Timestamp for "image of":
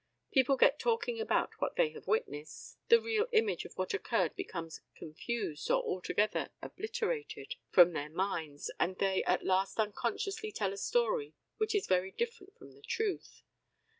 3.33-3.75